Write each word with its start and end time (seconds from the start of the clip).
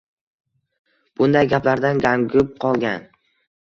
Bunday 1.21 1.53
gaplardan 1.53 2.05
gangib 2.09 2.53
qolgan 2.67 3.11